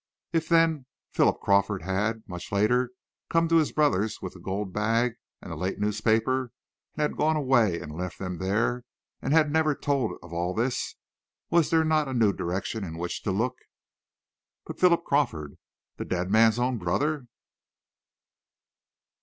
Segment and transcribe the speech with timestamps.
[0.33, 2.89] If, then, Philip Crawford had, much later,
[3.29, 6.51] come to his brother's with the gold bag and the late newspaper,
[6.95, 8.83] and had gone away and left them there,
[9.21, 10.95] and had never told of all this,
[11.51, 13.57] was there not a new direction in which to look?
[14.65, 15.59] But Philip Crawford!
[15.97, 17.27] The dead man's own brother!